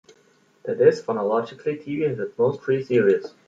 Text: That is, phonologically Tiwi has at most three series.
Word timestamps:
That 0.63 0.81
is, 0.81 0.99
phonologically 0.99 1.79
Tiwi 1.79 2.09
has 2.09 2.19
at 2.19 2.35
most 2.39 2.59
three 2.63 2.83
series. 2.83 3.35